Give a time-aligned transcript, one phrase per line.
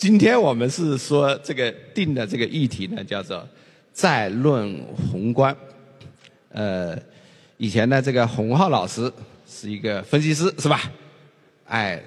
[0.00, 3.46] 今天我们是说这个定的这个议题呢，叫做
[3.92, 5.54] 再论宏观。
[6.48, 6.98] 呃，
[7.58, 9.12] 以前呢，这个洪浩老师
[9.46, 10.90] 是一个分析师，是吧？
[11.66, 12.02] 爱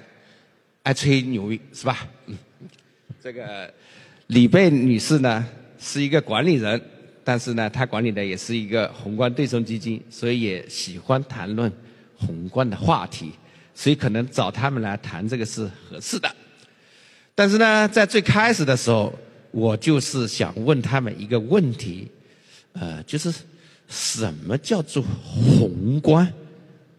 [0.82, 2.04] 爱吹牛逼，是吧？
[2.26, 2.36] 嗯。
[3.22, 3.72] 这个
[4.26, 5.46] 李贝女士呢，
[5.78, 6.82] 是一个管理人，
[7.22, 11.72] 但是呢，她管理的也是一个宏观对冲基金，所以也喜欢谈论
[12.16, 13.30] 宏观的话题，
[13.72, 16.28] 所以可能找他们来谈这个是合适的。
[17.36, 19.12] 但是呢，在最开始的时候，
[19.50, 22.08] 我就是想问他们一个问题，
[22.74, 23.32] 呃，就是
[23.88, 26.32] 什么叫做宏观？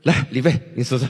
[0.04, 1.08] 来，李贝，你说说。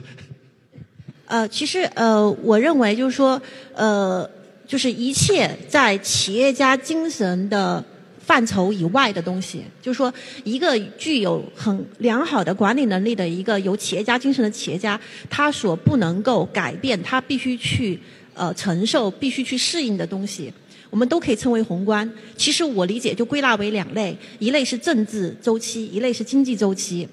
[1.25, 3.41] 呃，其实呃，我认为就是说，
[3.73, 4.29] 呃，
[4.67, 7.83] 就是一切在企业家精神的
[8.19, 15.01] 范畴以外的东西，就是说，一个具有很良好的管理能力的一个有企业家精神的企业家，
[15.31, 17.99] 他所不能够改变，他必须去。
[18.35, 20.53] 呃，承受必须去适应的东西，
[20.91, 22.07] 我们都可以称为宏观。
[22.37, 27.07] 其实我理解就归纳为两类，一类是政治周期，一类是经济周期。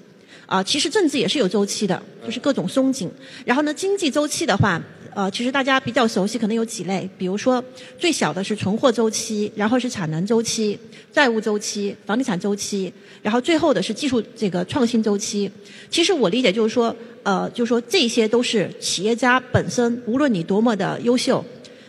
[0.45, 3.09] 啊，其实政治也是有周期的，就是各种松紧。
[3.45, 4.79] 然后呢，经济周期的话。
[5.15, 7.63] 呃，其实大家比较熟悉，可能有几类，比如说
[7.99, 10.75] 最小的是存货周期，然后是产能周期、
[11.11, 15.47] 债务周期、房地产周期，然后最后的是技术这个创新周期。
[15.91, 21.43] 其实我理解就是说，呃，就说这些都是企业家本身，无论你多么的优秀，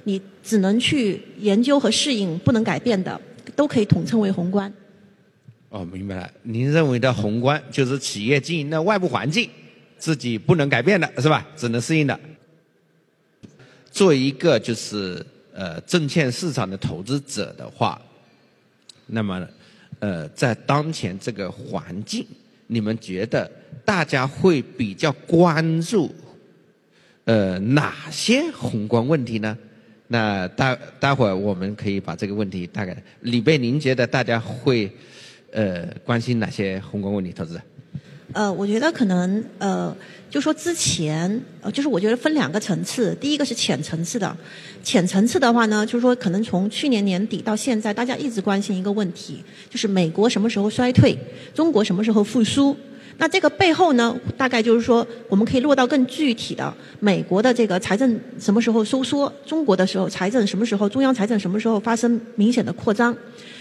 [0.04, 3.20] 你只能去研究和适应，不能改变的，
[3.56, 4.72] 都可以统称为宏观。
[5.70, 6.30] 哦，明白了。
[6.42, 9.50] 您认为的宏观就是企业经营的外部环境，
[9.98, 11.44] 自己不能改变的是吧？
[11.56, 12.18] 只能适应的。
[13.90, 18.00] 作为一个就是呃证券市场的投资者的话，
[19.06, 19.44] 那么
[19.98, 22.24] 呃在当前这个环境，
[22.68, 23.50] 你们觉得
[23.84, 26.14] 大家会比较关注
[27.24, 29.56] 呃哪些宏观问题呢？
[30.08, 34.90] 那待待会儿我们可以把这个问题大概李贝，您觉得大家会
[35.52, 37.32] 呃关心哪些宏观问题？
[37.32, 37.60] 投资者？
[38.32, 39.96] 呃，我觉得可能呃，
[40.28, 44.36] 就说之前呃，就是我觉得分两个层次，第一个是浅层次的，
[44.82, 51.16] 浅层次的话呢，就是说可能从去年年底到现在，大家一直关心一个问题，就是美国什么时候衰退，
[51.54, 52.76] 中国什么时候复苏？
[53.18, 63.16] 那这个背后呢，大概就是说，我们可以落到更具体的，美国的这个财政什么时候收缩，中国的时候财政什么时候，中央财政什么时候发生明显的扩张？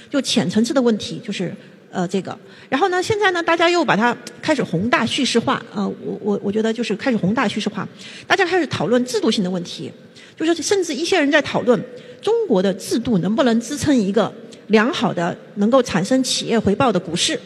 [0.09, 1.53] 就浅层次的问题，就是。
[1.95, 2.35] 呃，这个，
[2.69, 7.87] 然后呢，现在呢，大家又把它开始宏大叙事化，呃，我我我觉得就是开始宏大叙事化，
[8.25, 9.91] 大家开始讨论制度性的问题，
[10.35, 11.79] 就是甚至一些人在讨论
[12.19, 14.33] 中国的制度能不能支撑一个
[14.69, 17.39] 良好的、能够产生企业回报的股市，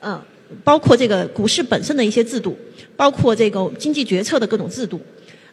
[0.00, 0.18] 嗯，
[0.62, 2.56] 包括这个股市本身的一些制度，
[2.96, 5.00] 包括这个经济决策的各种制度，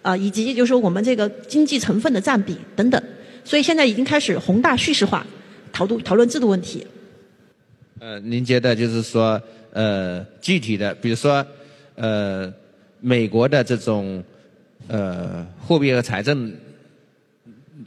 [0.01, 3.01] 啊，以及就是说我们这个经济成分的占比等等，
[3.43, 5.25] 所以现在已经开始宏大叙事化，
[5.71, 6.85] 讨论讨论制度问题。
[7.99, 11.45] 呃，您觉得就是说，呃，具体的，比如说，
[11.95, 12.51] 呃，
[12.99, 14.23] 美国的这种，
[14.87, 16.51] 呃，货币和财政。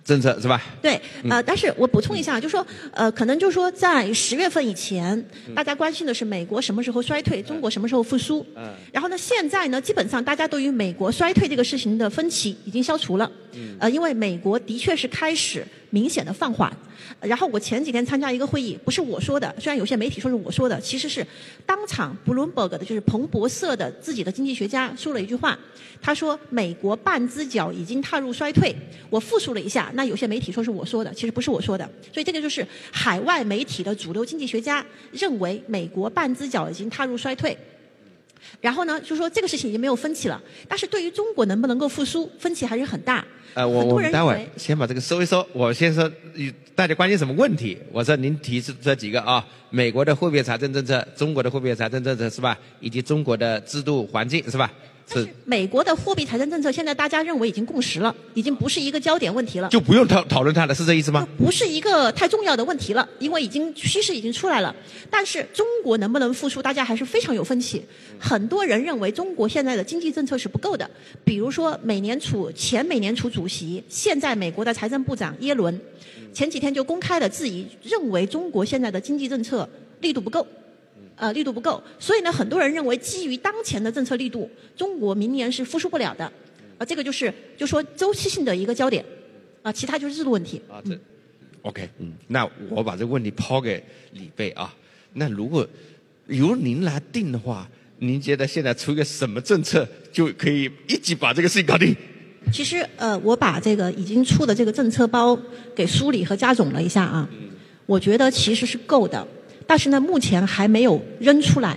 [0.06, 0.62] 政策是吧？
[0.80, 5.22] 对，呃，但是我补充一下，就说，呃，可能就是说在十月份以前，
[5.54, 8.46] 大家关心的是美国什么时候衰退，中国什么时候复苏。
[8.54, 8.72] 嗯。
[8.92, 13.28] 然后呢，现在呢，基本上大家对于美国衰退这个事情的分歧已经消除了。
[13.54, 13.76] 嗯。
[13.80, 16.70] 呃，因为美国的确是开始明显的放缓。
[17.20, 21.26] 然后我前几天参加一个会议，不是我说的，虽然有些媒体说是我说的，其实是
[21.64, 25.58] 当场 Bloomberg 的，就是彭博社的自己的经济学家说了一句话，
[26.00, 28.74] 他说美国半只脚已经踏入衰退。
[29.08, 29.90] 我复述了一下。
[29.94, 37.56] 那有些媒体说是我说的，其实不是我说的，所以这个就是海外媒体的主流经济学家认为美国半只脚已经踏入衰退，
[38.60, 43.24] 然后呢，就说这个事情已经没有分歧了，但是对于中国能不能够复苏，分歧还是很大。
[43.56, 46.10] 呃，我我们待会先把这个收一收，我先说
[46.74, 47.78] 大家关心什么问题？
[47.90, 52.58] 我说您提出这几个啊，美国的货币财政政策，中国的货币财政政策是吧？
[52.80, 54.70] 以及中国的制度环境是吧？
[55.12, 59.68] 是美国的货币财政政策，现在大家认为已经共识了，已经不是一个焦点问题了。
[59.68, 61.26] 就不用讨讨论它了，是这意思吗？
[61.38, 64.74] 不是一个太重要的问题了，因为已经趋势已经出来了。
[65.08, 67.80] 但是中国能不能复苏，大家还是非常有分歧。
[68.18, 70.90] 很多人认为中国现在的经济政策是不够的，
[71.24, 75.80] 比如说美联储前美联储主席，现在美国的财政部长耶伦，
[76.32, 79.68] 前几天就公开的质疑，认为中国现在的经济政策
[80.00, 80.44] 力度不够。
[81.16, 86.24] 呃，力度不够，所以呢，很多人认为基于当前的政策力度，中国明年是复苏不了的。
[86.78, 89.04] 啊，这个就是就说周期性的一个焦点。
[89.62, 90.60] 啊，其他就是制度问题。
[90.68, 90.96] 啊，这
[91.62, 93.82] ，OK，嗯，那我把这个问题抛给
[94.12, 94.72] 李贝啊。
[95.14, 95.66] 那如果
[96.28, 97.68] 由您来定的话，
[97.98, 101.96] 您觉得现在出一个什么政策就可以一举把这个事情搞定？
[102.52, 105.36] 其实呃，我把这个已经出的这个政策包
[105.74, 107.28] 给梳理和加总了一下啊，
[107.86, 109.26] 我觉得其实是够的，
[109.66, 111.76] 但是呢，目前还没有扔出来。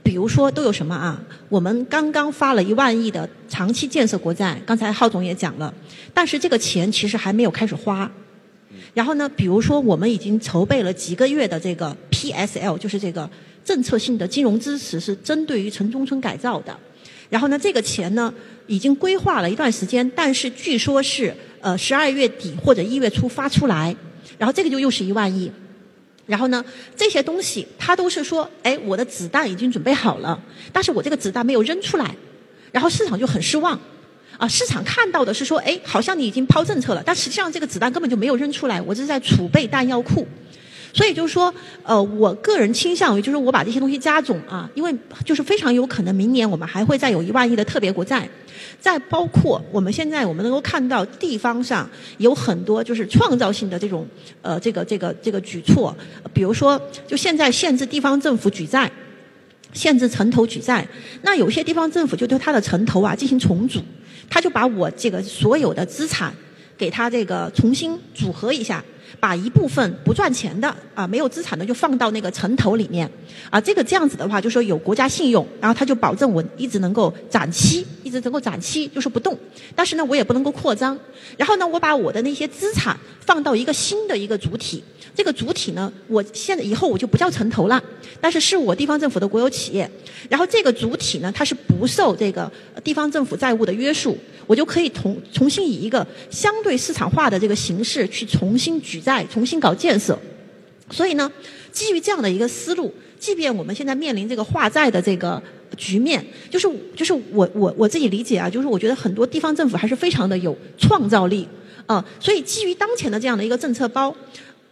[0.00, 1.22] 比如说都有什么啊？
[1.50, 5.72] 我们刚刚发了一万亿的长期建设国债，刚才浩总也讲了，
[6.14, 8.10] 但是这个钱其实还没有开始花。
[8.94, 13.28] 然后呢，比如说我们已经筹备了几个月的这个 PSL，就是这个
[13.62, 16.74] 政策性的金融支持，是针对于城中村改造的。
[17.28, 18.32] 然后呢，这个钱呢
[18.66, 23.94] 已经规划了一段时间，但是据说是呃十二月底或者一月初发出来，
[24.38, 25.52] 然后这个就又是一万亿。
[26.28, 26.64] 然后呢，
[26.94, 30.40] 这些东西它都是说，哎，我的子弹已经准备好了，
[30.72, 32.14] 但是我这个子弹没有扔出来，
[32.70, 33.80] 然后市场就很失望，
[34.36, 40.26] 啊，市场看到的是说，哎，好像你已经抛政策了，但实际上这个子弹根本就没有扔出来，我这是在储备弹药库。
[40.92, 41.52] 所以就是说，
[41.82, 44.94] 呃，我个人倾向于就是我把这些东西加总啊，因为
[45.24, 48.28] 就是非常有可能明年我们还会再有一万亿的特别国债，
[48.80, 54.06] 再包括我们现在我们能够看到地方上有很多就是创造性的这种
[54.40, 55.94] 呃这个这个这个举措，
[56.32, 58.90] 比如说就现在限制地方政府举债，
[59.72, 60.86] 限制城投举债，
[61.22, 63.80] 那有些地方政府就对它的城投啊进行重组，
[64.30, 66.32] 他就把我这个所有的资产
[66.78, 68.82] 给他这个重新组合一下。
[69.20, 73.10] 把一部分不赚钱的啊没有资产的就放到那个城投里面
[73.50, 79.36] 啊，这个这样子的话就说有国家信用，然后他就保证我一直能够展期，一直能够展期就是不动，
[79.74, 80.98] 但是呢我也不能够扩张，
[81.36, 84.82] 然后呢我把我的那些资产放到一个新的一个主体。
[85.14, 87.82] 这个主体呢，我现在以后我就不叫城投了，
[88.20, 89.90] 但是是我地方政府的国有企业。
[90.28, 92.48] 然后这个主体呢，它是不受这个
[92.84, 94.16] 地方政府债务的约束，
[94.46, 100.18] 我就可以重重新以一个相对市场化的这个形式去重新举债、重新搞建设。
[100.90, 101.30] 所以呢，
[101.72, 105.42] 基于这样的一个思路，即便我们现在面临这个化债的这个
[105.76, 111.46] 局面，就是就是我我我自己理解啊，就是我觉得很多地方政府还是非常的有创造力
[111.86, 112.04] 啊。
[112.18, 114.14] 所以基于当前的这样的一个政策包。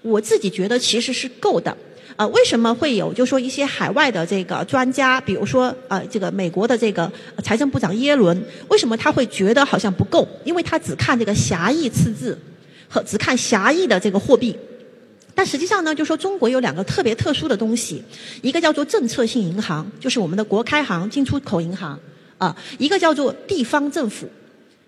[0.03, 1.77] 我自己觉得其实是够的，
[2.15, 7.11] 啊，为什么会有就说一些海外的这个专家，比如说呃这个美国的这个
[7.43, 10.29] 财政部长耶伦，为什么他会觉得好像不够？
[10.45, 12.39] 因为他只看这个狭义赤字
[12.89, 14.57] 和只看狭义的这个货币，
[15.35, 18.03] 但实际上呢，就说中国有两个特别特殊的东西，
[18.43, 21.99] 一个叫做政策性银行，就是我们的国开行、进出口银行
[22.39, 24.29] 啊，一个叫做地方政府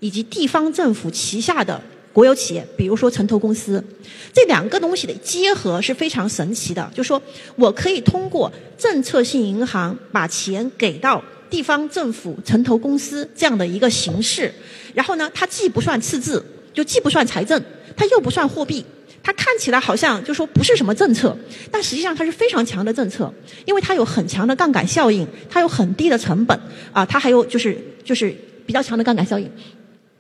[0.01, 1.81] 以及地方政府旗下的。
[2.11, 3.85] 国有企业，比如说城投公司，
[4.33, 6.91] 这两个东西的结合是非常神奇的。
[6.93, 7.23] 就说
[7.55, 14.53] 我可以通过政策性银行把钱给到地方政府城投公司这样的一个形式，
[14.95, 16.45] 然后呢，它既不算赤字，
[16.75, 17.63] 就既不算财政，
[17.99, 18.83] 它又不算货币，
[19.23, 21.37] 它看起来好像就说不是什么政策，
[21.71, 23.31] 但实际上它是非常强的政策，
[23.67, 26.59] 因为它有很强的杠杆效应，它有很低的成本，
[26.93, 28.33] 啊，它还有就是就是
[28.65, 29.51] 比较强的杠杆效应。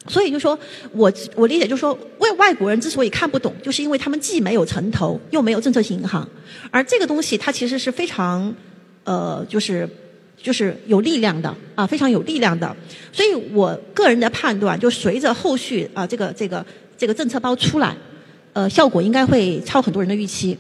[0.09, 0.59] 所以就说，
[0.93, 6.27] 我我理解就是说，外外国人之所以看不懂，就是因为他们既没有城投，又没有政策性银行，
[6.71, 8.55] 而这个东西它其实是非常，
[9.05, 9.87] 呃，就是
[10.43, 12.75] 就是有力量的啊，非常有力量的。
[13.13, 16.65] 所以我个人的判断，就随着后续啊这个这个
[17.07, 17.97] 政策包出来，
[18.53, 20.57] 呃，效果应该会超很多人的预期。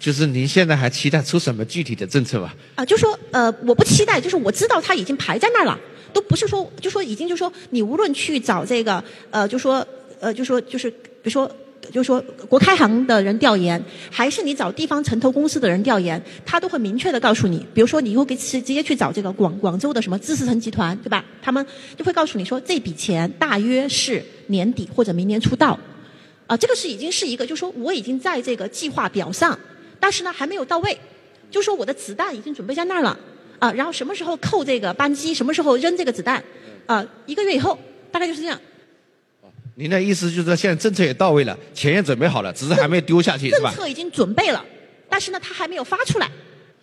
[0.00, 2.54] 就是您现在还期待出什么具体的政策吧？
[2.76, 5.78] 啊，就说呃，我不期待，就是我知道它已经排在那儿了。
[6.14, 9.84] 都不是说，就说已经就说你无论去找这个呃，就说
[10.20, 11.50] 呃，就说就是比如说，
[11.92, 17.66] 就是说国开行的人调研，还是你找地方城投公司的人调研，他都会明确的告诉你。
[17.72, 21.24] 比如说，你以后可以直直接去找这个广广州的什么知识城集团，对吧？
[21.42, 21.64] 他们
[21.96, 25.78] 就会告诉你说，这笔钱大约是年底或者明年出道。
[26.46, 29.58] 啊，这个是已经是一个，就说我已经在这个计划表上，
[29.98, 30.98] 但是呢还没有到位，
[31.50, 33.18] 就说我的子弹已经准备在那儿了。
[33.58, 35.32] 啊，然后什么时候扣这个扳机？
[35.32, 36.42] 什么时候扔这个子弹？
[36.86, 37.78] 啊，一个月以后，
[38.10, 38.60] 大概就是这样。
[39.76, 43.70] 您的意思就是说，现在政策也到位了，钱也准备好了，只是还没丢下去，是吧？
[43.70, 44.64] 政策已经准备了，
[45.08, 46.30] 但是呢，它还没有发出来。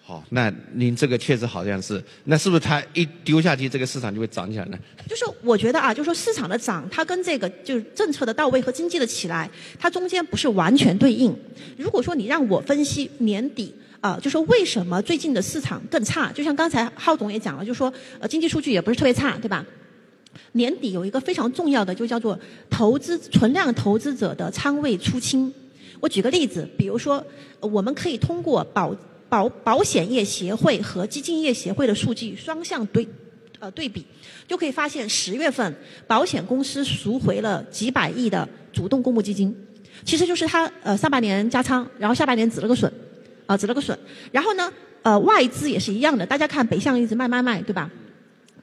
[0.03, 4.77] 好，那您这个确实好像是，那是不是它一丢下去，这个市场就会涨起来呢？
[5.07, 11.33] 就是我觉得啊，就是说市场的涨，它跟这个就是政策的到位和经济的起来，它中间不是完全对应。
[11.77, 13.73] 如果说你让我分析年底。
[14.01, 16.31] 啊，就说为什么最近的市场更差？
[16.31, 19.63] 就像刚才浩总也讲了，就说呃经济数据也不是特别差，对吧？
[20.53, 25.53] 年底有一个非常重要的，就叫做投资存量投资者的仓位出清。
[25.99, 27.25] 我举个例子，比如说
[27.59, 28.95] 我们可以通过保
[29.29, 33.07] 保保险业协会和基金业协会的数据双向对
[33.59, 34.05] 呃对比，
[34.47, 35.75] 就可以发现十月份
[36.07, 39.55] 保险公司赎回了几百亿的主动公募基金，
[40.03, 42.91] 其实就是它呃上半年加仓，然后下半年止了个损。
[43.47, 43.97] 啊，止了个损，
[44.31, 44.71] 然后呢，
[45.01, 47.91] 呃，外资也是一样的，大家看北向一直卖卖卖，对吧？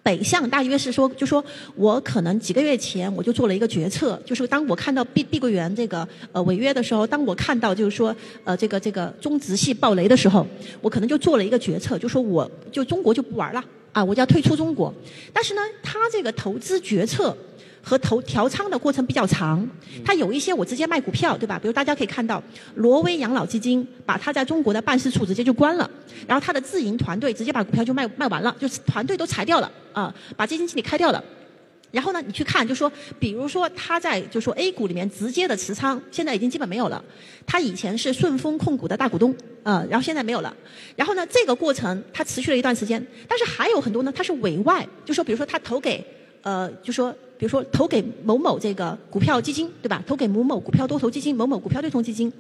[0.08, 10.46] 北向大约是说，就说我可能几个月前我就做了一个决策，就是当我看到碧碧桂园这个呃违约的时候，当我看到就是说呃这个这个中植系暴雷的时候，
[10.80, 13.62] 我可能就做了一个决策，就说我就中国就不玩了。
[13.92, 14.92] 啊，我就要退出中国。
[15.32, 17.36] 但是呢，他这个投资决策。
[17.80, 19.66] 和投调仓的过程比较长，
[20.04, 21.58] 它有一些我直接卖股票，对吧？
[21.58, 22.42] 比如大家可以看到，
[22.74, 25.88] 挪威养老基金把它在中国的办事处直接就关了，
[26.26, 31.24] 然后它的自营团队直接把股票就卖卖完了，就是团队都裁掉了啊，把基金经理开掉了。
[31.90, 37.02] 然后呢，你去看，就说，比如说他在就说 A 股里面直接的持仓，现在已经基本没有了。
[37.46, 40.54] 他以前是顺丰控股的大股东，呃，然后现在没有了。
[40.96, 46.04] 然后呢，这个过程他持续了一段时间，但是还有很多呢，他是委外，就说比如说他投给。
[46.42, 50.02] 呃，就说，比如说投给某某这个股票基金，对吧？
[50.04, 52.30] 投给某某股票多头基金、某某股票对冲基金，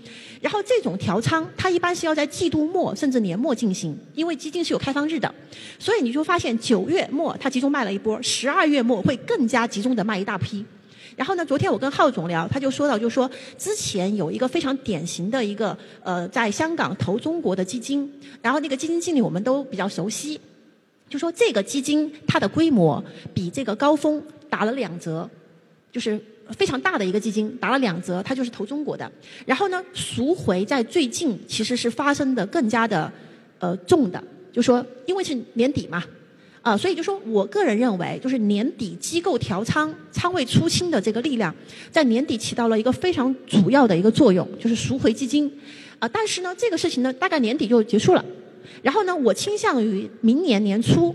[0.40, 5.32] 然后这种调仓，它一般是要在季度末甚至年末进行，因为基金是有开放日的，
[5.78, 10.64] 所以你就发现九月末它集中卖了一波，十二月末会更加集中的卖一大批。
[11.14, 18.08] 然后呢，昨天我跟浩总聊，他就说到，就说之前有一个非常典型的一个呃，在香港投中国的基金，
[18.40, 20.40] 然后那个基金经理我们都比较熟悉。
[21.08, 23.02] 就说这个基金它的规模
[23.34, 25.28] 比这个高峰打了两折，
[25.92, 26.20] 就是
[26.56, 29.10] 非常大的一个基金打了两折，它就是投中国的。
[29.46, 33.10] 然后呢，赎回在最近其实是发生的更加的
[33.58, 36.02] 呃重的，就说因为是年底嘛，
[36.62, 41.54] 啊，所以就说我个人认为，就是年底机构调仓仓位出清的这个力量，
[41.90, 45.50] 在年底起到了一个非常主要的一个作用，就是赎回基金
[45.98, 46.08] 啊。
[46.08, 48.24] 但是呢，这个事情呢，大概年底就结束了。
[48.82, 51.14] 然后呢，我倾向于明年年初，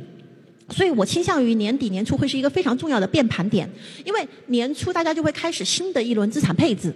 [0.70, 3.70] 所以我倾向于年底年初会是一个非常重要的变盘点，
[4.05, 6.93] 因为年初大家就会开始新的一轮资产配置，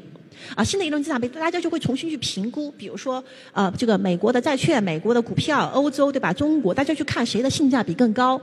[0.56, 6.32] 啊，新的一轮资产配，大家就会重新去评估，比如说呃，这个美国的债券、美国的股票、欧洲对吧？
[6.32, 8.40] 中国，大家去看谁的性价比更高，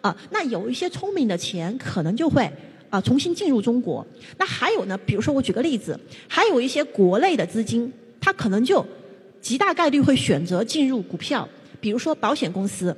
[0.00, 2.50] 啊，那有一些聪明的钱可能就会
[2.90, 4.04] 啊重新进入中国，
[4.38, 8.84] 那还有呢，比如说我举个例子，还有一些国内的资金，它可能就
[9.40, 11.48] 极大概率会选择进入股票。
[11.80, 12.96] 比如说保险公司，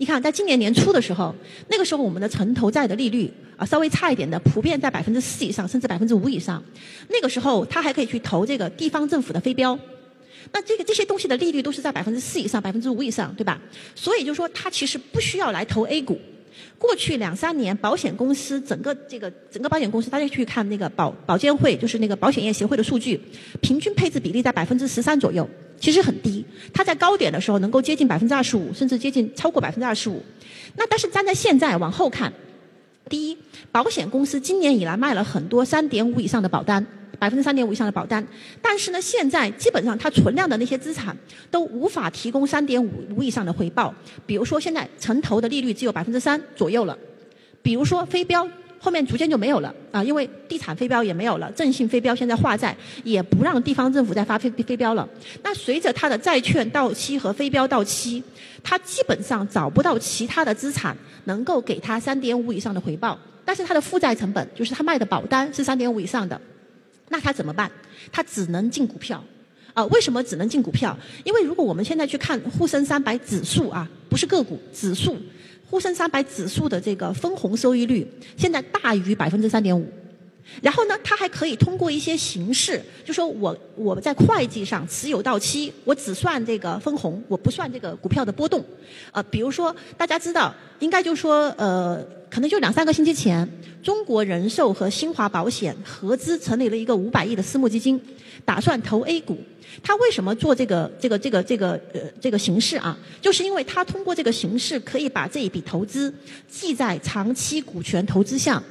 [0.00, 1.34] 你看，在今年年初的时候，
[1.68, 6.62] 那个时候我们的城投债的利率啊稍微差一点的，普遍在百分之四以上，甚至百分之五以上。
[7.10, 9.78] 那个时候，它还可以去投这个地方政府的非标。
[10.54, 13.60] 那这个这些东西的利率都是在百分之四以上、百分之五以上，对吧？
[13.94, 16.18] 所以就说，它其实不需要来投 A 股。
[16.78, 23.20] 过去两三年，保险公司整个这个整个保险公司，大家去看那个保保监会，就是那个保险业协会的数据，
[23.60, 25.48] 平均配置比例在百分之十三左右。
[25.78, 30.22] 其实很低，它在高点的时候能够接近百分之二十五，甚至接近超过百分之二十五。
[30.76, 32.30] 那但是站在现在往后看，
[33.08, 33.38] 第一，
[33.72, 36.86] 保险公司今年以来卖了很多三点五以上的保单，
[37.20, 38.26] 百分之三点五以上的保单。
[38.60, 41.16] 但是呢，现在基本上它存量的那些资产
[41.52, 43.94] 都无法提供三点五五以上的回报。
[44.26, 46.98] 比如说现在城投的利率只有百分之三左右了，
[47.62, 48.48] 比如说飞镖。
[48.82, 52.74] 后面逐渐就没有了啊，因为地产飞镖也没有了，征信飞镖现在化债，
[53.04, 55.06] 也不让地方政府再发飞飞镖了。
[55.42, 58.24] 那随着它的债券到期和飞镖到期，
[58.64, 63.18] 它基本上找不到其他的资产能够给它三点五以上的回报。
[63.44, 66.40] 但是它的负债成本，就是它卖的保单是三点五以上的，
[67.10, 67.70] 那他怎么办？
[68.10, 69.22] 他只能进股票
[69.74, 69.84] 啊？
[69.86, 70.98] 为什么只能进股票？
[71.24, 75.14] 因为如果我们现在去看沪深三百指数啊，不是个股，指数。
[75.68, 78.04] 沪深三百指数的这个分红收益率
[78.36, 79.86] 现在大于百分之三点五，
[80.62, 88.64] 然后呢，它还可以通过一些形式，就说我我在会计上持有到期，我只算这个分红，我不算这个股票的波动。
[89.12, 93.48] 呃，比如说大家知道，应该就说呃，可能就两三个星期前，
[93.82, 98.00] 中国人寿和新华保险合资成立了一个五百亿的私募基金，
[98.44, 99.38] 打算投 A 股。
[99.84, 102.98] 他为什么做这个这个这个这个呃这个形式啊？
[103.20, 106.12] 就是因为他通过这个形式可以把这一笔投资
[106.48, 108.62] 记在长期股权投资项，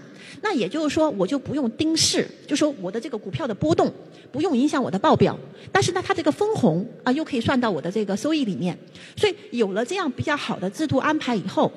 [0.41, 3.91] 那也就是说我就不用盯市，就说我的这个股票的波动
[4.31, 5.37] 不用影响我的报表，
[5.71, 8.77] 但是呢，它这个分红啊又可以算到我的这个收益里面，
[9.15, 11.71] 所以有了这样比较好的制度安排以后，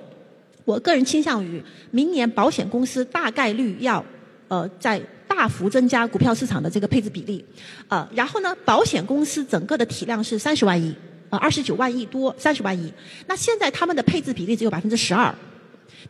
[0.64, 4.04] 我个人倾向于明年保险公司大概率要
[4.48, 5.00] 呃在。
[5.34, 7.42] 大幅增加股票市场的这个配置比例，
[7.88, 10.94] 呃，然后呢，保险公司整个的体量是三十万亿，
[11.30, 12.92] 呃，二十九万亿多，三十万亿。
[13.26, 15.34] 那现在他们的配置比例只有百分之十二，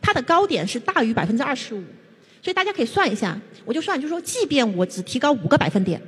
[0.01, 1.81] 它的高点是大于百分之二十五，
[2.43, 5.99] 所以大家可以算一下，我就算，就说，即便我只提高五个百分点，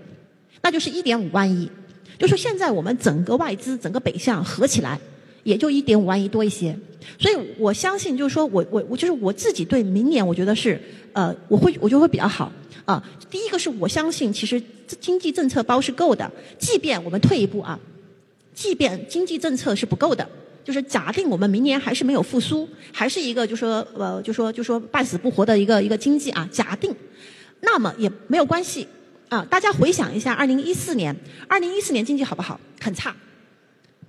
[0.62, 1.72] 那就是一点五万亿。
[2.20, 5.00] 就说现在我们整个外资整个北向合起来，
[5.44, 6.78] 也就一点五万亿多一些。
[7.18, 10.78] 所以我相信，就是说我我我就是我自己对明年，我觉得是
[11.14, 12.52] 呃，我会我觉得会比较好。
[12.84, 14.62] 啊，第一个是我相信，其实
[15.00, 16.30] 经济政策包是够的。
[16.60, 17.80] 即便我们退一步啊，
[18.54, 20.28] 即便经济政策是不够的，
[20.66, 26.94] 就是假定我们明年还是没有复苏，还是一个就说呃就说就说半死不活的一个一个经济啊，假定，
[27.62, 28.88] 那么也没有关系
[29.30, 29.46] 啊。
[29.46, 31.16] 大家回想一下，二零一四年，
[31.48, 32.60] 二零一四年经济好不好？
[32.82, 33.16] 很差，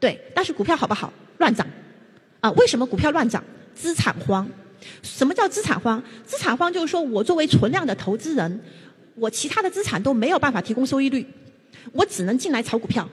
[0.01, 1.13] 对，但是股票好不好？
[1.37, 1.67] 乱涨
[2.41, 2.51] 啊！
[2.53, 3.45] 为什么股票乱涨？
[3.75, 4.49] 资产荒。
[5.03, 6.03] 什么叫资产荒？
[6.25, 8.61] 资产荒就是说我作为存量的投资人，
[9.17, 11.27] 我其他的资产都没有办法提供收益率，
[11.93, 13.07] 我只能进来炒股票。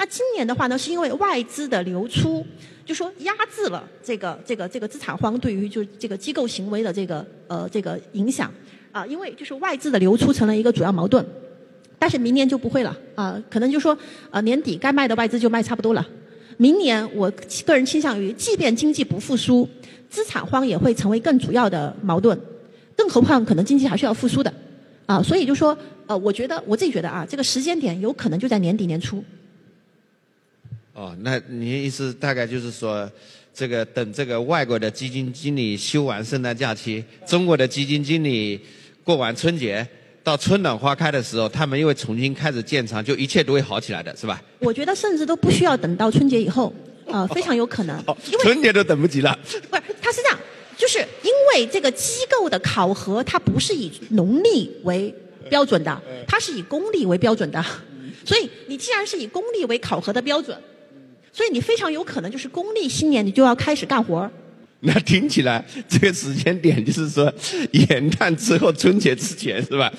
[0.00, 2.42] 那今年的话呢，是因为外资的流出，
[2.86, 8.50] 就说压制了这个这个这个资产荒对于就这个机构行为的这个呃这个影响
[8.92, 11.22] 啊，因为就是外资的流出成了一个主要矛盾。
[11.98, 13.94] 但是明年就不会了啊，可能就说
[14.30, 16.08] 呃年底该卖的外资就卖差不多了。
[16.56, 17.30] 明年我
[17.66, 19.68] 个人倾向于，即便经济不复苏。
[20.08, 22.36] 资产荒也会成为更主要的矛盾，
[22.96, 24.52] 更何况可能经济还是要复苏的，
[25.04, 25.76] 啊，所以就说，
[26.06, 29.22] 呃，我觉得我自己觉得啊，这个时间点有可能就在年底年初。
[30.92, 33.10] 哦，那您意思大概就是说，
[33.54, 38.60] 这个等这个外国的基金经理休完圣诞假期，中国的基金经理
[39.04, 39.86] 过完春节，
[40.22, 44.42] 到春暖花开的时候，他们又会重新开始建仓，就一切都会好起来的，是吧？
[44.58, 46.72] 我觉得甚至都不需要等到春节以后。
[47.10, 47.98] 啊，非常有可能，
[48.30, 49.36] 因为春节都等不及了。
[49.42, 49.60] 不是，
[50.00, 50.38] 他是这样，
[50.76, 55.12] 就是因为这个机构的考核，它不是以农历为
[55.48, 57.60] 标准的，它是以公历为标准的。
[58.24, 60.56] 所以你既然是以公历为考核的标准，
[61.32, 64.30] 所以你非常有可能就是公历新年你就要开始干活
[64.80, 67.32] 那听起来这个时间点就是说
[67.72, 69.92] 元旦之后春节之前是吧？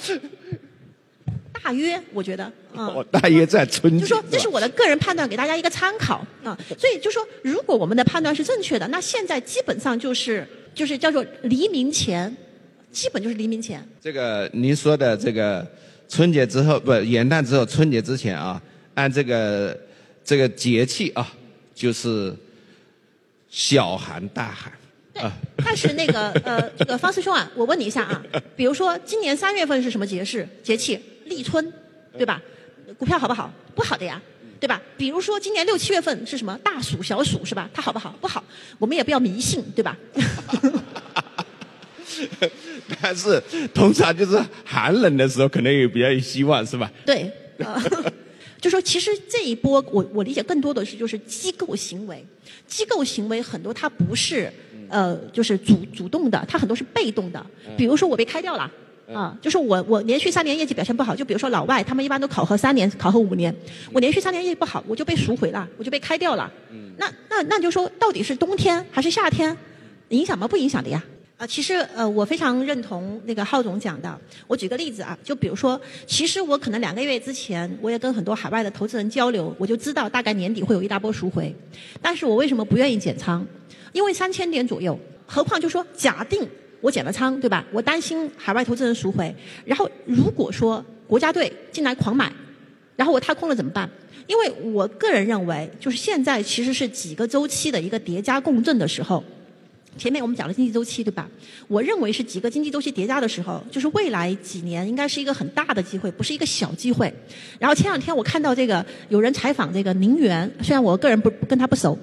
[1.64, 4.00] 大约我觉得，嗯，大约在春节。
[4.00, 6.58] 就说这是我的个人判断，给大家一个参考啊。
[6.76, 12.36] 所以就说，如果我们的判断是正确的，那现在基本上就是就是叫做黎明前，
[12.92, 13.88] 基本就是黎明前。
[14.02, 15.64] 这个您说的这个
[16.10, 18.60] 春节之后不元旦之后春节之前啊，
[18.96, 19.80] 按这个
[20.24, 21.32] 这个节气啊，
[21.74, 22.36] 就是
[23.50, 24.72] 小寒大寒。
[25.14, 25.24] 对，
[25.58, 28.24] 但是那个 呃，这个方师兄啊，我问你一下啊，
[28.56, 31.00] 比如说今年三月份是什么节事节气？
[31.26, 31.72] 立春，
[32.18, 32.42] 对吧？
[32.98, 33.52] 股票好不好？
[33.76, 34.22] 不好的呀，
[34.60, 34.82] 对吧？
[34.98, 37.70] 比如说今年六七月份是什么大暑、小暑，是吧？
[37.74, 38.16] 它好不好？
[38.22, 38.44] 不好。
[38.80, 39.98] 我们也不要迷信，对吧？
[43.02, 43.42] 但是
[43.74, 46.92] 通常就是寒冷的时候，可能也比较有希望，是吧？
[47.06, 47.32] 对，
[48.62, 52.26] 就说其实这一波，我我理解更多的是就是机构行为，
[52.68, 54.50] 机构行为很多它不是
[54.88, 57.46] 呃就是主主动的，它很多是被动的。
[57.76, 58.72] 比如说我被开掉了。
[59.12, 63.54] 啊，就是我我连续三年业绩表现不好，就比如说老外，他们一般都考核三年，考核五年，
[63.92, 66.50] 我连续三年业绩不好，我就被赎回了，我就被开掉了。
[66.70, 69.58] 嗯，那那那就说到底是冬天还是夏天，
[70.10, 70.48] 影响吗？
[70.48, 71.04] 不影响的呀。
[71.42, 74.16] 啊，其实呃，我非常认同那个浩总讲的。
[74.46, 81.52] 我举个例子啊，就比如说，其实我可能两个月之前，我也跟很多海外的投资人交流，我就知道大概年底会有一大波赎回，
[82.00, 83.44] 但是我为什么不愿意减仓？
[83.92, 86.48] 因为三千点左右，何况就说假定。
[86.80, 87.66] 我减了仓，对吧？
[87.72, 89.36] 我担心海外投资人赎回。
[89.66, 92.32] 然后如果说国家队进来狂买，
[92.96, 93.90] 然后我踏空了怎么办？
[94.28, 99.24] 因为我个人认为，就是现在其实是几个周期的一个叠加共振的时候。
[99.98, 101.28] 前面我们讲了经济周期，对吧？
[101.68, 107.14] 我认为是几个经济周期叠加的时候，就是未来几年应该是一个很大的机会，不是一个小机会。
[107.60, 111.98] 然后前两天我看到这个有人采访这个宁园，虽然我个人不跟他不熟。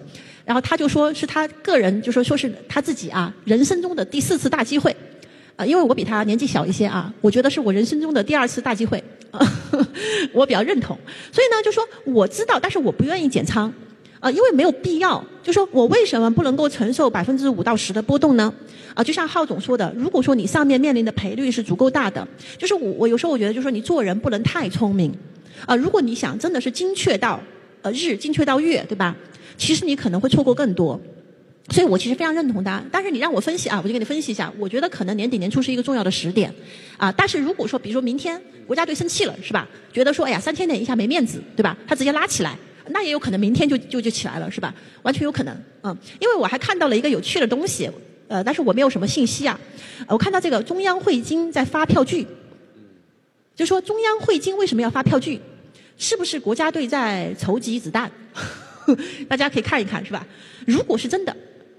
[0.45, 4.97] 然后他就说是他个人就说说是他自己啊人生中的第四次大机会，
[5.57, 9.03] 啊因为我比他年纪小一些啊，我觉得是我人生中的第二次大机会，
[10.33, 10.97] 我比较认同。
[11.31, 13.71] 所以呢就说我知道，但是我不愿意减仓，
[14.21, 15.25] 啊因为没有必要。
[15.43, 18.53] 就说我为什么不能够承受百分之五到十的波动呢？
[18.95, 22.27] 啊就像浩总说的，如果说你上面面临的赔率是足够大的，
[22.57, 25.13] 就是我我有时候我觉得就是说你做人不能太聪明，
[25.67, 27.41] 啊如果你想真的是精确到
[27.83, 29.17] 呃日精确到月，对吧？
[29.57, 31.01] 其实你可能会错过更多，
[31.71, 32.83] 所以我其实非常认同他。
[32.93, 34.53] 但是你让我分析啊，我就给你分析一下。
[34.59, 36.53] 我觉得可能年底年初是一个重要的时点，
[36.97, 39.67] 啊，但是如果说比如说明天国家队生气了，是吧？
[39.93, 41.77] 觉得说哎呀三千点一下没面子，对吧？
[41.87, 42.57] 他直接拉起来，
[42.91, 44.75] 那也有可能明天就就就起来了，是吧？
[45.03, 45.97] 完全有可能，嗯。
[46.21, 47.91] 因为我还看到了一个有趣的东西，
[48.29, 49.59] 呃，但是我没有什么信息啊。
[50.07, 52.27] 我看到这个中央汇金在发票据，
[53.55, 55.41] 就说中央汇金为什么要发票据？
[55.97, 58.11] 是不是国家队在筹集子弹？
[59.29, 60.27] 大家可以看一看，是吧？
[60.67, 61.37] 如果是真的，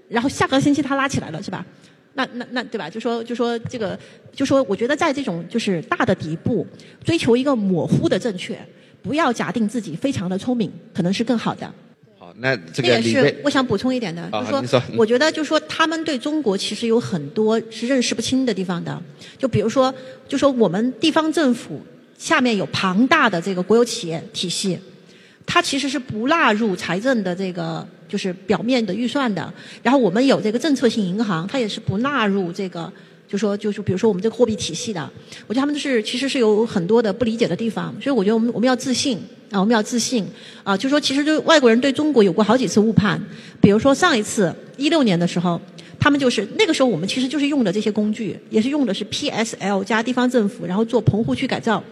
[0.08, 1.64] 然后下个星期它拉起来了，是吧？
[2.14, 2.90] 那那那对吧？
[2.90, 3.98] 就说就说这个，
[4.32, 6.66] 就说我觉得在这种就是大的底部，
[7.04, 8.58] 追求一个模糊的正确，
[9.02, 11.72] 不要假定自己非常的聪明，可能是更好的。
[12.18, 19.00] 好，那这个也是我想补充一点的，就是说，我觉得就是说，他们对中国其实有很多是认识不清的地方的。
[19.38, 19.92] 就比如说，
[20.28, 21.80] 就说我们地方政府
[22.18, 24.78] 下面有庞大的这个国有企业体系。
[25.46, 29.52] 它其实是不纳入财政的这个就是表面的预算的。
[29.82, 32.92] 然后我们有这个政策性银行，它也是不纳入这个，
[33.30, 35.08] 就说就是比如说我们这个货币体系的。
[35.46, 39.16] 我觉得他们就是其实是有很多的不理解的地方，所以我觉得我们我们要自信
[39.50, 40.26] 啊，我们要自信
[40.64, 43.22] 啊，就说其实就外国人对中国有过好几次误判，
[43.60, 45.60] 比如说上一次一六年的时候。
[46.02, 51.84] 他们就是那个时候，我们其实就是用的这些工具，也是用的是 PSL 加地方政府，然后做棚户区改造，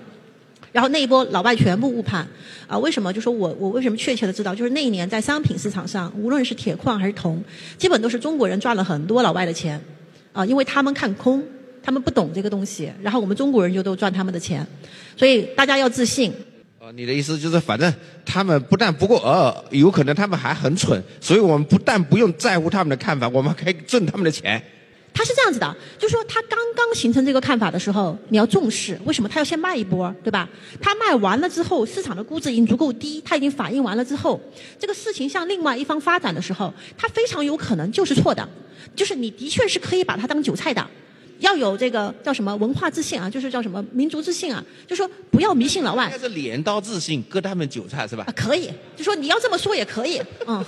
[0.72, 2.27] 然后那一波老外全部误判
[2.66, 2.79] 啊！
[2.79, 3.12] 为什么？
[3.12, 4.55] 就说我我为什么确切的知道？
[4.55, 7.44] 就是那一年在商品市场上，无论是铁矿还是铜，
[7.77, 9.79] 基本都是中国人赚了很多老外的钱
[10.33, 11.43] 啊，因为他们看空，
[11.83, 14.67] 他们不懂这个东西，然后我们中国人就都赚他们的钱，
[15.17, 16.33] 所以大家要自信。
[16.95, 17.93] 你的意思就是，反正
[18.25, 24.62] 他们不但不过尔，有可能他们还很蠢，所以我们不但不用在乎他们的看法，我们可以挣他们的钱。
[25.18, 30.48] 他是这样子的，就是说他刚刚形成这个看法的时候，你要重视，为什么他要先卖一波，对吧？
[30.81, 34.40] 他卖完了之后，市场的估值已经足够低，他已经反应完了之后，
[34.78, 38.48] 这个事情向另外一方发展的时候，他非常有可能就是错的，
[38.94, 40.87] 就是你的确是可以把它当韭菜的。
[41.40, 46.04] 要有这个叫什么文化自信啊，就是叫什么民族自信啊，就说不要迷信老外。
[46.04, 48.22] 应该是镰刀自信，割他们韭菜是吧？
[48.28, 50.64] 啊，可以，就说你要这么说也可以，嗯，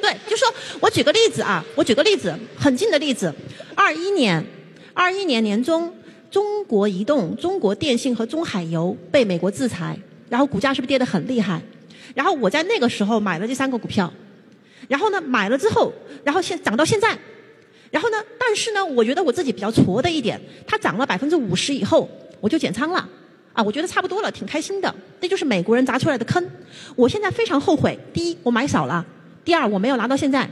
[0.00, 0.46] 对，就说
[0.78, 3.34] 我举个例子啊，我举个例子，很近的例子，
[3.86, 4.44] 二一年，
[4.94, 5.94] 二一年年中，
[6.28, 9.96] 中国移动、中国电信和中海油被美国制裁，
[10.28, 11.62] 然后股价是不是跌得很厉害？
[12.12, 14.12] 然后我在那个时候买了这三个股票，
[14.88, 15.92] 然后呢买了之后，
[16.24, 17.16] 然后现涨到现在。
[17.92, 18.16] 然后呢？
[18.40, 23.08] 但是呢，我觉得我自己比较挫的一点，它涨了百分之五十以后，我就减仓了。
[23.52, 24.92] 啊，我觉得差不多了，挺开心的。
[25.20, 26.44] 这就是美国人砸出来的坑。
[26.96, 29.04] 我现在非常后悔：第一，我买少了；
[29.44, 30.50] 第二，我没有拿到现在。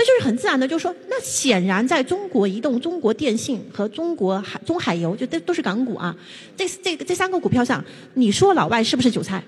[0.00, 6.16] 这就是很自然的，就是说，那显然在中国移动、中国电信和中国海中海油，就都都是港股啊。
[6.56, 7.84] 这这这三个股票上，
[8.14, 9.44] 你说老外是不是韭菜？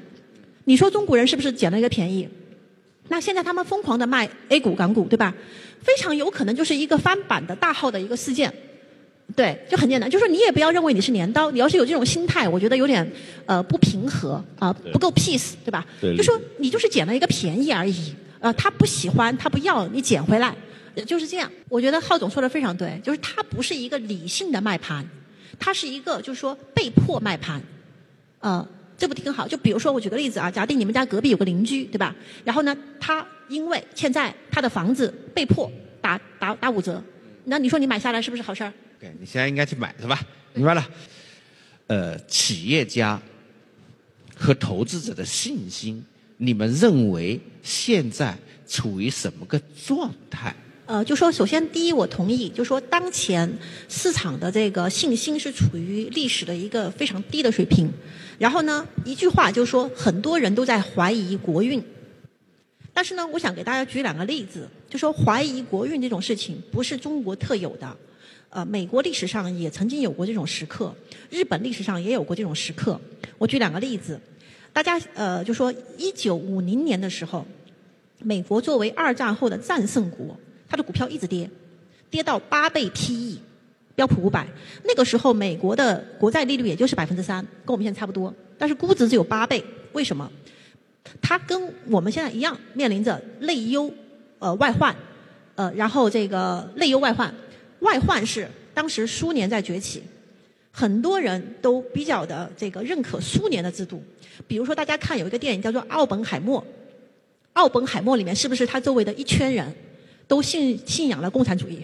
[0.65, 2.29] 你说中国人是不是捡了一个便宜？
[3.09, 5.33] 那现在他们疯狂的卖 A 股、港股，对吧？
[5.81, 8.53] 非常有可能就是一个翻版的大号的一个事件，
[9.35, 13.11] 对，就很简单，就是说你也不要认为你是镰刀，你要是有这种心态，我觉得有点
[13.47, 15.87] 呃不平和啊，不够 peace，对吧？
[16.15, 20.55] 就说你就是捡了一个便宜而已，呃，他不喜欢，他不要，你捡回来，
[21.07, 21.51] 就是这样。
[21.71, 25.03] 我觉得浩总说的非常对，就是他不是一个理性的卖盘，
[25.59, 27.63] 他是一个就是说被迫卖盘，
[28.41, 28.69] 呃。
[28.95, 29.49] 这不挺好？
[29.49, 32.15] 就比如说，我举个例子啊，假定你们家隔壁有个邻居，对吧？
[32.45, 35.69] 然后呢，他因为欠债，他的房子被迫
[36.01, 37.03] 打打打五折，
[37.47, 38.73] 那你说你买下来是不是好事儿？
[39.01, 40.21] 对，你现在应该去买是吧？
[40.55, 40.89] 明白了。
[41.89, 43.21] 呃，企业家
[44.37, 46.05] 和投资者的信心，
[46.45, 50.53] 你们认为现在处于什么个状态？
[50.87, 53.49] 呃，就说首先第一，我同意，就说当前
[53.89, 57.89] 市场的这个信心是处于历史的一个非常低的水平。
[58.41, 61.81] 然后呢，一句话就说，很多人都在怀疑国运。
[62.93, 67.97] 但是呢，我想给大家举两个例子，就说怀疑国运这种事情不是中国特有的，
[68.51, 70.93] 呃，美国历史上也曾经有过这种时刻，
[71.31, 73.01] 日本历史上也有过这种时刻。
[73.39, 74.21] 我举两个例子，
[74.73, 77.47] 大家呃，就说一九五零年的时候，
[78.21, 80.37] 美国作为二战后的战胜国。
[80.69, 81.51] 它的股票一直跌，
[82.09, 83.37] 跌到八倍 PE，
[83.95, 84.49] 标普五百。
[84.85, 88.35] 那个时候，美国的国债利率也就是百分之三，跟我们现在差不多。
[88.57, 90.33] 但是估值只有八倍，为什么？
[91.21, 93.93] 它跟我们现在一样，面临着内忧
[94.39, 94.97] 呃外患，
[95.57, 97.35] 呃，然后这个内忧外患，
[97.81, 100.03] 外患是当时苏联在崛起，
[100.73, 104.03] 很多人都比较的这个认可苏联的制度。
[104.49, 106.61] 比如说，大家看有一个电影叫做《奥本海默》，
[107.53, 109.73] 奥本海默里面是不是他周围的一圈人？
[110.27, 111.81] 都信信仰了共产主义，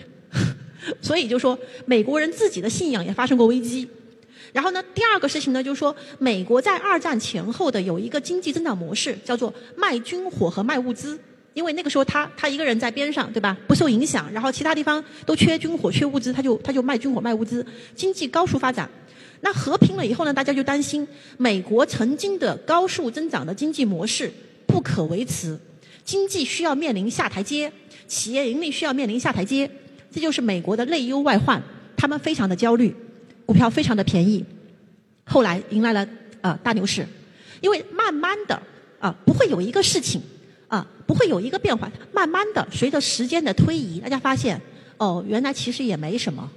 [1.03, 3.87] 所以就说美国人自己的信仰也发生过危机。
[4.53, 11.19] 然后呢，第二个事情呢，就是说美国在二战前后的有一个经济增长模式，叫做卖军火和卖物资。
[11.59, 13.57] 因为那个时候他他一个人在边上，对吧？
[13.67, 17.67] 不受影响，然后其他地方都缺军火、缺物资，他就他就卖军火、卖物资，
[17.97, 18.89] 经济高速发展。
[19.41, 21.05] 那和平了以后呢，大家就担心
[21.37, 24.33] 美国曾经的高速增长的经济模式
[24.69, 25.59] 不可维持，
[26.05, 27.73] 经济需要面临下台阶。
[28.07, 29.69] 企业盈利需要面临下台阶，
[30.13, 31.61] 这就是美国的内忧外患，
[31.97, 32.95] 他们非常的焦虑，
[33.45, 34.45] 股票非常的便宜，
[35.25, 36.09] 后来迎来了
[36.41, 37.05] 呃大牛市，
[37.61, 38.63] 因为慢慢的
[39.01, 40.23] 啊不会有一个事情
[40.69, 44.61] 啊不会有一个变化，慢慢的随着时间的推移，大家发现
[44.97, 46.49] 哦原来其实也没什么，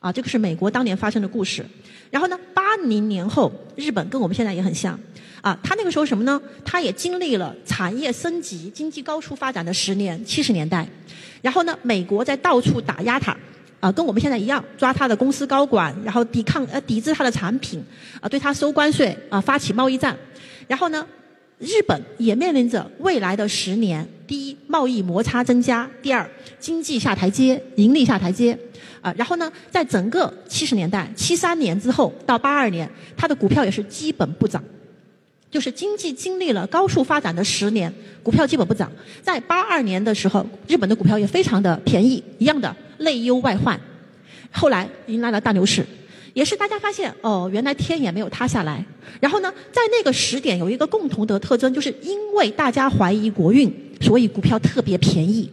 [0.00, 1.64] 啊这个是美国当年发生的故事，
[2.10, 4.98] 然后呢八零年后日本跟我们现在也很像。
[5.42, 6.40] 啊，他那个时候什么呢？
[6.64, 10.88] 他也经历了产业升级、经济高速发展的十年，七十年代。
[11.40, 13.36] 然后呢，美国在到处打压他，
[13.80, 17.82] 啊，跟我们现在一样，抓他的公司高管，然后抵抗呃抵制他的产品，
[18.20, 20.16] 啊，对他收关税，啊，发起贸易战。
[20.68, 21.04] 然后呢，
[21.62, 28.58] 日本也面临着未来的十年：第一，贸易摩擦增加；第二，经济下台阶，盈利下台阶。
[29.00, 34.62] 啊，然后呢，在整个七十年代，七三年之后到八二年，它的股票也是基本不涨，
[35.50, 37.92] 就是经济经历了高速发展的十年，
[38.24, 38.90] 股票基本不涨。
[39.22, 43.80] 在八二年的时候，日本的股票也非常的便宜，一样的内忧外患，
[44.50, 45.86] 后来迎来了大牛市。
[46.34, 48.84] 也是大家发现哦，原来天也没有塌下来。
[49.20, 55.50] 然后呢，在那个时点有一个共同的特征，就是因为大家怀疑国运，所以股票特别便宜。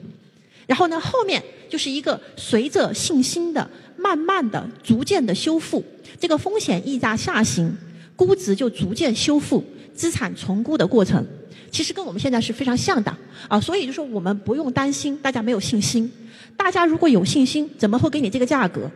[0.66, 5.84] 然后呢，后面就是一个随着信心的慢慢的、逐渐的修复，
[6.20, 7.76] 这个风险溢价下行，
[8.16, 9.64] 估值就逐渐修复，
[9.94, 11.26] 资产重估的过程，
[11.72, 13.16] 其实跟我们现在是非常像的
[13.48, 13.60] 啊。
[13.60, 16.10] 所以就说我们不用担心大家没有信心，
[16.56, 18.90] 大家如果有信心，怎么会给你这个价格？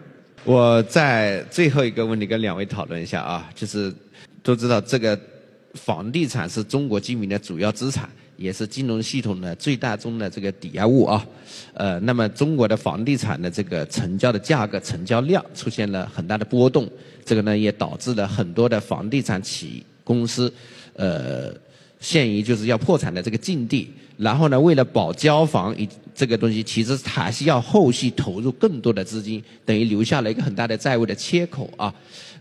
[0.46, 3.94] 我在最后一个问题跟两位讨论一下啊，就是
[4.42, 5.18] 都知道这个
[5.76, 11.26] 房地产是中国居民的主要资产，也是金融系统的最大宗的这个抵押物啊。
[11.74, 16.90] 呃，那么中国的房地产的这个成交的价格、成交量出现了很大的波动，
[17.24, 20.54] 这个呢也导致了很多的房地产企公司
[20.96, 21.54] 呃
[22.04, 23.90] 陷于就是要破产的这个境地。
[24.18, 31.92] 然后呢，为了保交房以这个东西，其实还是要后续投入更多的资金，等于留下了一个很大的债务的切口啊。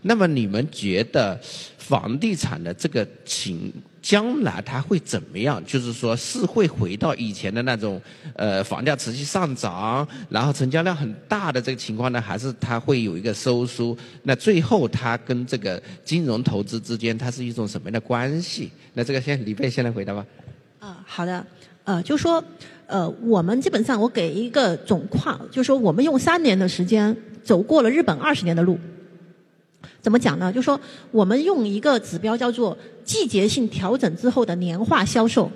[0.03, 1.39] 那么你们觉得
[1.77, 5.63] 房地产的这个情将来它会怎么样？
[5.65, 7.99] 就是说是会回到以前的那种
[8.35, 13.97] 呃房价持续上涨，然后成交量很大的这个情况呢，还是它会有一个收缩？
[14.23, 18.69] 那最后它跟这个金融投资之间，它是一种什么样的关系？
[18.93, 20.25] 那这个先李贝先来回答吧。
[20.79, 21.43] 啊，好的。
[21.85, 22.43] 呃，就说，
[22.87, 28.77] 呃，我们基本上我给一个总况，就说我们用三年的时间走过了日本二十年的路。
[30.03, 30.51] 怎么讲呢？
[30.51, 30.79] 就说
[31.11, 35.49] 我们用一个指标叫做季节性调整之后的年化销售，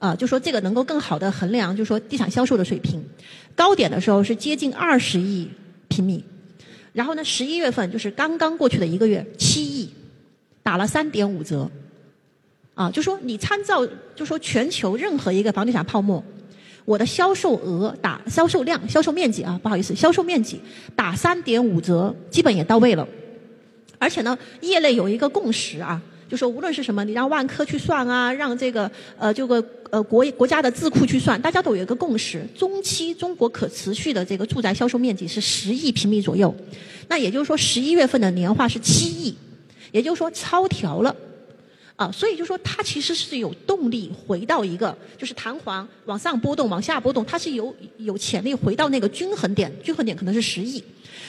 [0.00, 3.02] 啊，就说这个能够更好的衡量，就说地产销售的水平。
[3.54, 5.48] 高点的时候是接近二十亿
[5.86, 6.24] 平米，
[6.92, 9.88] 然后呢，十一月份就是刚刚过去的一个月，七亿，
[10.64, 11.70] 打了三点五折。
[12.74, 16.22] 啊，就说你参照，就说全球任何一个房地产泡沫，
[16.84, 20.60] 我的销售额打销售量、销售面积啊，不好意思，销售面积
[20.94, 23.06] 打三点五折，基本也到位了。
[23.98, 36.54] 而且呢，业内有一个共识啊，就说无论是什么，你让万科去算啊，让这个呃这个呃国国家的智库去算，大家都有一个共识，中期中国可持续的这个住宅销售面积是十亿平米左右。
[37.08, 39.36] 那也就是说，十一月份的年化是七亿，
[39.92, 41.14] 也就是说超调了。
[41.94, 50.84] 啊，所以就说它其实是有动力回到一个就是弹簧往上波动、往下波动，它是有有潜力回到那个均衡点，均衡点可能是十亿。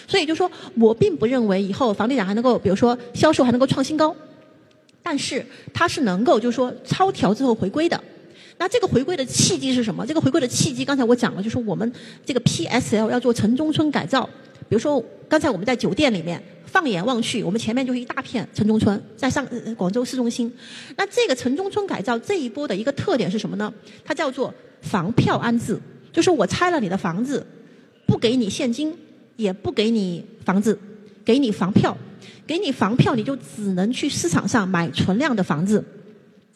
[0.08, 4.16] 所以就说我并不认为以后房地产还能够，比如说销售还能够创新高，
[5.04, 8.02] 但是它是能够就是说超调之后回归的。
[8.58, 10.04] 那这个回归的契机是什么？
[10.06, 11.94] 这个回归的契机，刚才我讲了，就是我们
[12.26, 14.28] 这个 PSL 要做城中村改造，
[14.68, 16.42] 比如说刚才我们在酒店里面。
[16.70, 20.54] 放眼望去，我们前面就是一大片城中村，在上呃广州市中心。
[20.98, 23.74] 那这个城中村改造这一波的一个特点是什么呢？
[24.04, 25.80] 它叫做房票安置，
[26.12, 27.48] 就是我拆了你的房子，
[28.06, 28.94] 不给你现金，
[29.38, 30.78] 也不给你房子，
[31.24, 31.98] 给你房票，
[32.46, 35.82] 给你房票，你就只能去市场上买存量的房子。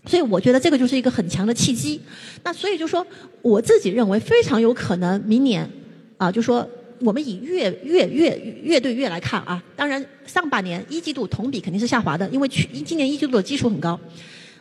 [0.06, 2.02] 所以我觉得这个就是一个很强的契机。
[2.44, 3.08] 那所以就说，
[3.42, 5.70] 我自己认为非常有可能明年
[6.18, 6.68] 啊，就说。
[7.04, 14.00] 我们以月月月月对月来看啊，当然上半年一季度同比肯定是下滑的，因为去今年一季度的基础很高。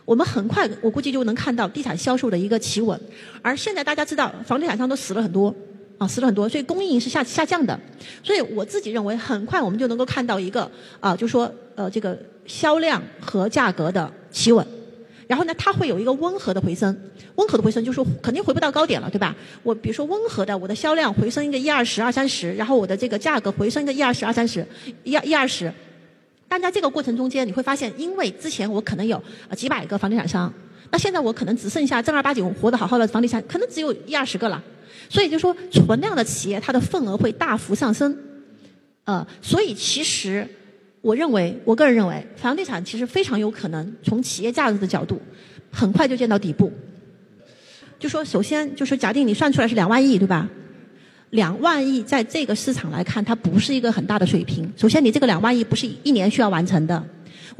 [0.06, 2.98] 我们很快我估计就能看到地产销售的一个企稳，
[3.42, 5.54] 而现在大家知道房地产商都死了很多
[6.00, 7.78] 啊，死了很多，所以供应是下下降的。
[8.22, 14.66] 所以我自己认为很快我们就能够看到一个啊，就说呃这个销量和价格的企稳。
[15.26, 16.98] 然后呢，它会有一个温和的回升，
[17.34, 19.36] 温和的回升就是肯定回不到高点了，对吧？
[19.62, 24.66] 我比如说温和的，我的销量回升一个一二十、二三十，然后我的这个价格回升一个一二十、二三十、
[25.04, 25.70] 一一二十。
[26.48, 29.22] 但在这个过程中间，你会发现，因为之前我可能有
[29.54, 30.50] 几百个房地产商，
[30.90, 34.60] 那现在我可能只剩下正儿八经活得好好的房地产，可能只有一二十个了。
[35.08, 38.16] 所以就说存量的企业，它的份额会大幅上升。
[39.04, 40.46] 呃，所以其实。
[41.02, 45.18] 我认为，我个人认为，房地产其实非常有可能从企业价值的角度，
[45.72, 46.70] 很快就见到底部。
[47.98, 50.46] 就说首先就是假定你算出来是两万亿，对吧？
[51.30, 54.70] 两万亿在这个市场来看，它不是一个很大的水平。
[54.76, 57.02] 首先，你这个两万亿不是一年需要完成的。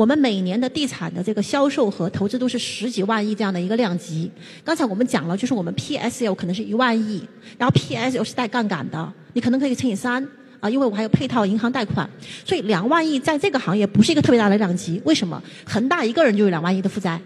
[0.00, 4.30] 我们每年的地产的这个销售和投资都是十几万亿这样的一个量级。
[4.64, 7.22] 刚才我们讲了，就是我们 PSL 可能是一万亿，
[7.58, 10.26] 然后 PSL 是带杠杆的，你可能可以乘以三。
[10.60, 12.08] 啊，因为我还有配套银行贷款，
[12.46, 14.98] 所以两万亿在这个行业不是一个特别大的量级。
[15.04, 15.42] 为什么？
[15.66, 17.20] 恒大一个人就有两万亿的负债，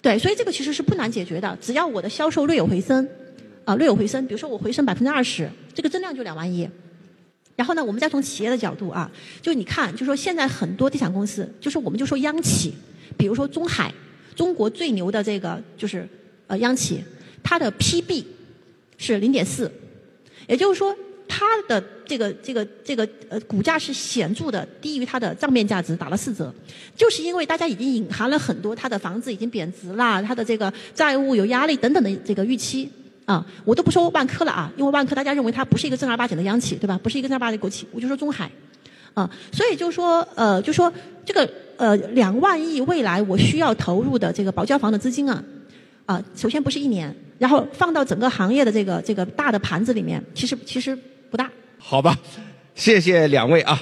[0.00, 3.08] 对，所以这个其实是不难解决的，只要我的销售略有回升，
[3.64, 6.68] 啊，略有回升，比如说我回升百分之二十，这个增量就两万亿。
[7.54, 9.10] 然后呢，我们再从企业的角度啊，
[9.42, 12.72] 就你看，就说现在很多地产公司，就是我们就说央企，
[13.16, 13.92] 比如说中海，
[14.34, 16.08] 中国最牛的这个就是
[16.46, 17.04] 呃央企，
[17.42, 18.24] 它的 PB
[18.96, 19.70] 是零点四，
[20.48, 20.96] 也就是说
[21.28, 26.52] 它的这个这个这个呃股价是显著的低于它的账面价值，打了四折，
[26.96, 32.90] 就是因为大家已经隐含了很多它的房子已经贬值啦，它的这个债务有压力等等的这个预期。
[33.24, 36.98] 啊，我都不说万科了啊，因为万科大家认为它不是一个正儿八经的央企，对吧？
[37.02, 38.50] 不是一个正儿八经的国企，我就说中海，
[39.14, 40.92] 啊，所以就说呃，就说
[41.24, 45.42] 这个呃两万亿未来我需要投入的这个保交房的资金啊，
[46.04, 50.96] 啊，首先不是一年，然后放到整个行业的这个这个大的盘子里面，其实其实
[51.30, 51.50] 不大。
[51.78, 52.16] 好吧，
[52.74, 53.80] 谢谢两位啊。